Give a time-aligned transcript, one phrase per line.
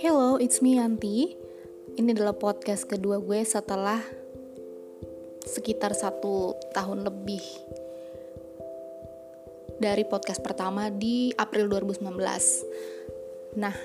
[0.00, 1.36] Hello, it's me Yanti.
[2.00, 4.00] Ini adalah podcast kedua gue setelah
[5.44, 7.44] sekitar satu tahun lebih
[9.76, 13.60] dari podcast pertama di April 2019.
[13.60, 13.76] Nah,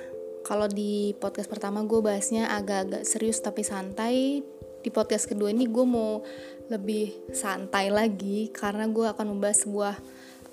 [0.47, 4.39] kalau di podcast pertama gue bahasnya agak-agak serius tapi santai.
[4.79, 6.23] Di podcast kedua ini gue mau
[6.71, 9.95] lebih santai lagi karena gue akan membahas sebuah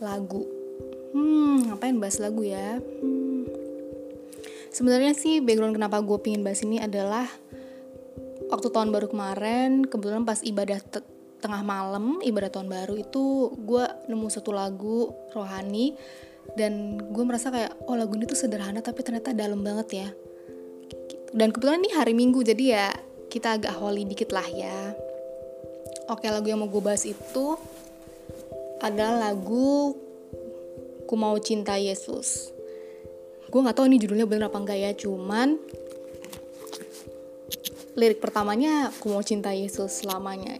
[0.01, 0.43] lagu.
[1.13, 2.81] Hmm, ngapain bahas lagu ya?
[2.81, 3.45] Hmm,
[4.71, 7.27] sebenarnya sih background kenapa gue pingin bahas ini adalah
[8.51, 10.79] waktu tahun baru kemarin kebetulan pas ibadah
[11.41, 15.95] tengah malam ibadah tahun baru itu gue nemu satu lagu rohani
[16.55, 20.09] dan gue merasa kayak oh lagu ini tuh sederhana tapi ternyata dalam banget ya
[21.31, 22.87] dan kebetulan ini hari minggu jadi ya
[23.31, 24.95] kita agak holy dikit lah ya
[26.11, 27.47] oke lagu yang mau gue bahas itu
[28.81, 29.95] adalah lagu
[31.05, 32.53] Ku Mau Cinta Yesus.
[33.51, 35.59] Gue nggak tahu ini judulnya bener apa enggak ya cuman
[37.99, 40.57] lirik pertamanya aku mau cinta Yesus selamanya.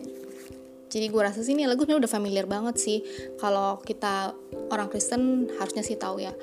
[0.91, 2.99] Jadi gue rasa sih ini lagu udah familiar banget sih.
[3.39, 4.35] Kalau kita
[4.75, 6.35] orang Kristen harusnya sih tahu ya.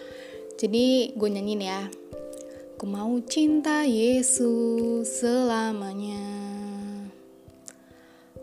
[0.56, 1.82] Jadi gue nyanyiin ya.
[2.80, 6.57] Ku mau cinta Yesus selamanya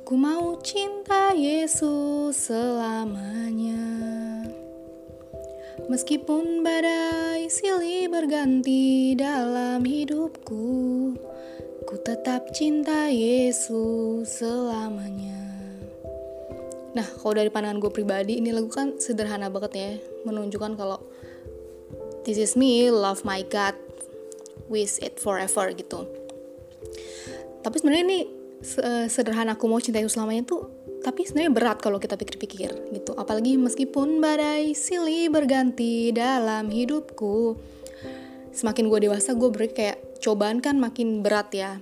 [0.05, 3.81] Ku mau cinta Yesus selamanya
[5.89, 10.69] Meskipun badai silih berganti dalam hidupku,
[11.89, 15.41] ku tetap cinta Yesus selamanya.
[16.93, 19.93] Nah, kalau dari pandangan gue pribadi, ini lagu kan sederhana banget ya,
[20.29, 21.01] menunjukkan kalau
[22.29, 23.73] this is me, love my God,
[24.69, 26.05] wish it forever gitu.
[27.65, 28.21] Tapi sebenarnya ini
[29.13, 33.13] sederhana aku mau cinta Yesus selamanya tuh tapi sebenarnya berat kalau kita pikir-pikir gitu.
[33.13, 37.61] Apalagi meskipun badai silih berganti dalam hidupku
[38.57, 41.77] semakin gue dewasa gue beri kayak cobaan kan makin berat ya.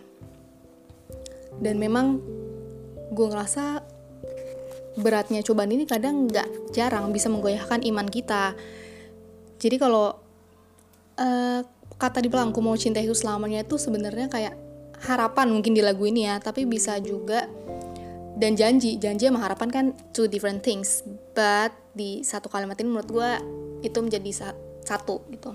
[1.63, 2.19] Dan memang
[3.15, 3.87] gue ngerasa
[4.99, 8.59] beratnya cobaan ini kadang nggak jarang bisa menggoyahkan iman kita.
[9.63, 10.19] Jadi kalau
[11.23, 11.61] uh,
[11.95, 14.59] kata di belakangku mau cinta Yesus selamanya itu sebenarnya kayak
[15.03, 17.51] harapan mungkin di lagu ini ya tapi bisa juga
[18.39, 21.03] dan janji janji sama harapan kan two different things
[21.35, 23.31] but di satu kalimat ini menurut gue
[23.85, 24.49] itu menjadi sa
[24.83, 25.55] satu gitu.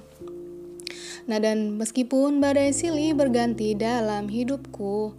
[1.28, 5.16] Nah dan meskipun badai silih berganti dalam hidupku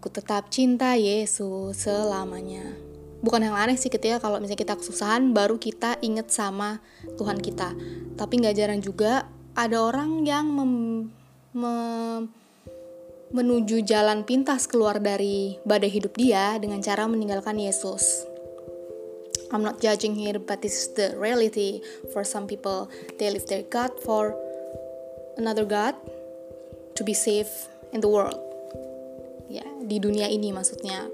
[0.00, 2.74] ku tetap cinta Yesus selamanya.
[3.20, 6.80] Bukan yang aneh sih ketika kalau misalnya kita kesusahan baru kita inget sama
[7.20, 7.76] Tuhan kita.
[8.16, 10.72] Tapi nggak jarang juga ada orang yang mem,
[11.52, 12.39] mem
[13.30, 18.26] menuju jalan pintas keluar dari badai hidup dia dengan cara meninggalkan Yesus.
[19.50, 21.82] I'm not judging here, but this is the reality
[22.14, 22.86] for some people.
[23.18, 24.34] They leave their God for
[25.34, 25.98] another God
[26.94, 27.50] to be safe
[27.90, 28.38] in the world.
[29.50, 31.10] Ya, di dunia ini maksudnya.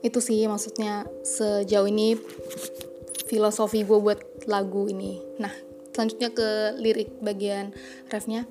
[0.00, 2.16] Itu sih maksudnya sejauh ini
[3.28, 5.20] filosofi gue buat lagu ini.
[5.36, 5.52] Nah,
[5.92, 7.76] selanjutnya ke lirik bagian
[8.08, 8.48] refnya.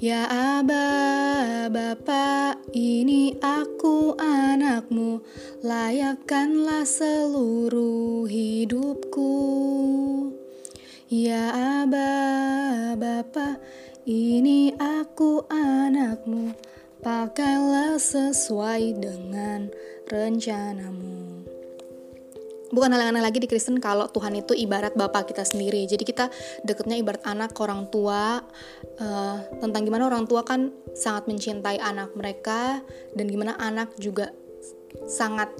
[0.00, 5.20] Ya Aba, Bapa, ini aku anakmu,
[5.60, 9.36] layakkanlah seluruh hidupku.
[11.12, 11.52] Ya
[11.84, 12.16] Aba,
[12.96, 13.60] Bapa,
[14.08, 16.56] ini aku anakmu,
[17.04, 19.68] pakailah sesuai dengan
[20.08, 21.39] rencanamu
[22.70, 25.84] bukan hal yang aneh lagi di Kristen kalau Tuhan itu ibarat bapak kita sendiri.
[25.86, 26.30] Jadi kita
[26.62, 28.42] deketnya ibarat anak ke orang tua
[28.98, 32.82] uh, tentang gimana orang tua kan sangat mencintai anak mereka
[33.14, 34.30] dan gimana anak juga
[35.06, 35.50] sangat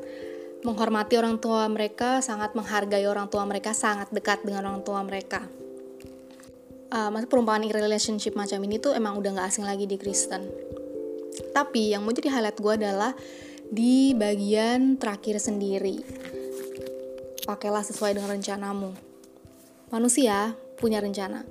[0.63, 5.43] menghormati orang tua mereka sangat menghargai orang tua mereka sangat dekat dengan orang tua mereka.
[6.91, 10.51] Uh, masa perumpamaan relationship macam ini tuh emang udah gak asing lagi di Kristen.
[11.55, 13.15] Tapi yang mau jadi highlight gue adalah
[13.71, 16.03] di bagian terakhir sendiri
[17.51, 18.95] pakailah sesuai dengan rencanamu.
[19.91, 21.43] Manusia punya rencana.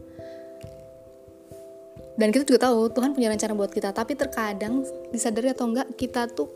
[2.15, 6.27] Dan kita juga tahu Tuhan punya rencana buat kita, tapi terkadang disadari atau enggak kita
[6.31, 6.47] tuh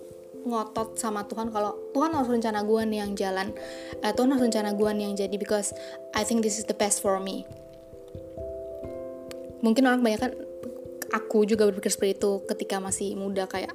[0.43, 3.55] ngotot sama Tuhan kalau Tuhan harus rencana gue nih yang jalan
[4.03, 5.71] eh, Tuhan harus rencana gue nih yang jadi because
[6.11, 7.47] I think this is the best for me
[9.63, 10.31] mungkin orang banyak kan
[11.15, 13.71] aku juga berpikir seperti itu ketika masih muda kayak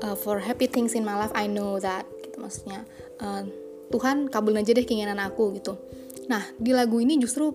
[0.00, 2.88] uh, for happy things in my life I know that gitu maksudnya
[3.20, 3.44] uh,
[3.88, 5.76] Tuhan kabulin aja deh keinginan aku gitu.
[6.28, 7.48] Nah di lagu ini justru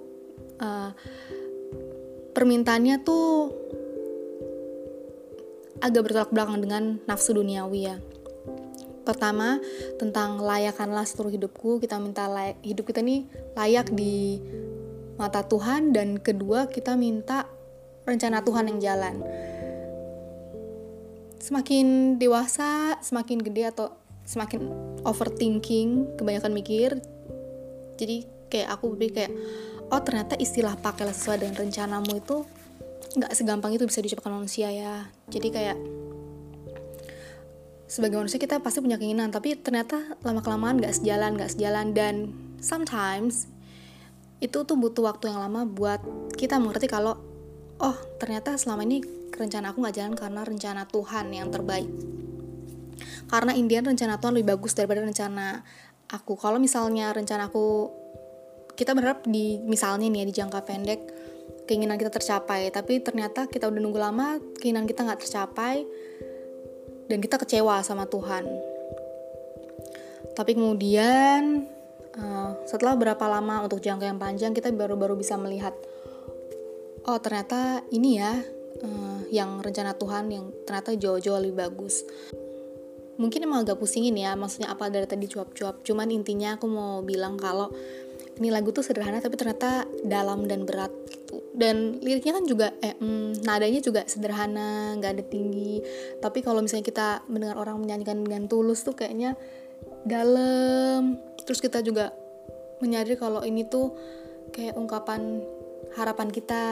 [0.60, 0.92] uh,
[2.34, 3.54] permintaannya tuh
[5.84, 7.98] agak bertolak belakang dengan nafsu duniawi ya.
[9.04, 9.60] Pertama
[10.00, 11.84] tentang layakanlah seluruh hidupku.
[11.84, 14.40] Kita minta layak, hidup kita nih layak di
[15.20, 15.92] mata Tuhan.
[15.92, 17.46] Dan kedua kita minta
[18.08, 19.16] rencana Tuhan yang jalan.
[21.44, 23.92] Semakin dewasa semakin gede atau
[24.24, 24.72] semakin
[25.04, 27.00] overthinking kebanyakan mikir.
[28.00, 29.32] Jadi kayak aku lebih kayak
[29.94, 32.48] oh ternyata istilah pakailah sesuai dengan rencanamu itu
[33.14, 35.08] nggak segampang itu bisa diucapkan manusia ya.
[35.30, 35.78] Jadi kayak
[37.86, 41.94] sebagai manusia kita pasti punya keinginan tapi ternyata lama kelamaan gak sejalan gak sejalan.
[41.94, 43.46] Dan sometimes
[44.42, 46.02] itu tuh butuh waktu yang lama buat
[46.34, 47.16] kita mengerti kalau
[47.78, 51.88] oh ternyata selama ini rencana aku gak jalan karena rencana Tuhan yang terbaik
[53.34, 55.66] karena Indian rencana Tuhan lebih bagus daripada rencana
[56.14, 57.90] aku kalau misalnya rencana aku
[58.78, 61.02] kita berharap di misalnya nih ya di jangka pendek
[61.66, 65.82] keinginan kita tercapai tapi ternyata kita udah nunggu lama keinginan kita nggak tercapai
[67.10, 68.48] dan kita kecewa sama Tuhan.
[70.34, 71.68] Tapi kemudian
[72.18, 75.74] uh, setelah berapa lama untuk jangka yang panjang kita baru-baru bisa melihat
[77.06, 78.34] oh ternyata ini ya
[78.82, 82.06] uh, yang rencana Tuhan yang ternyata jauh-jauh lebih bagus.
[83.14, 85.86] Mungkin emang agak pusingin ya, maksudnya apa dari tadi cuap-cuap.
[85.86, 87.70] Cuman intinya aku mau bilang kalau
[88.34, 91.46] ini lagu tuh sederhana tapi ternyata dalam dan berat gitu.
[91.54, 95.78] Dan liriknya kan juga eh mm, nadanya juga sederhana nggak ada tinggi.
[96.18, 99.38] Tapi kalau misalnya kita mendengar orang menyanyikan dengan tulus tuh kayaknya
[100.10, 101.22] dalam.
[101.46, 102.10] Terus kita juga
[102.82, 103.94] menyadari kalau ini tuh
[104.50, 105.46] kayak ungkapan
[105.94, 106.64] harapan kita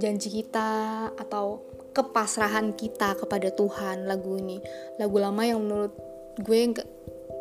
[0.00, 0.70] janji kita
[1.16, 4.62] atau kepasrahan kita kepada Tuhan lagu ini.
[4.98, 5.94] Lagu lama yang menurut
[6.40, 6.74] gue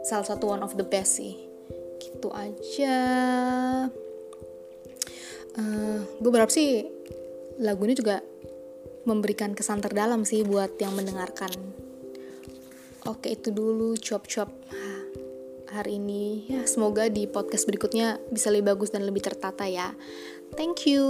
[0.06, 1.38] salah satu one of the best sih.
[2.02, 2.98] Gitu aja.
[5.60, 6.88] Uh, gue berharap sih
[7.60, 8.24] lagu ini juga
[9.04, 11.52] memberikan kesan terdalam sih buat yang mendengarkan.
[13.08, 14.52] Oke itu dulu cuap-cuap
[15.70, 16.50] hari ini.
[16.50, 19.94] Ya semoga di podcast berikutnya bisa lebih bagus dan lebih tertata ya.
[20.58, 21.06] Thank you